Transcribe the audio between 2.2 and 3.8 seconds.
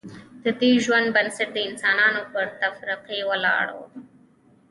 پر تفرقې ولاړ و